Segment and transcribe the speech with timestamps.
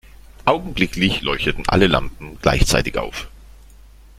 [0.45, 3.27] Augenblicklich leuchteten alle Lampen gleichzeitig auf.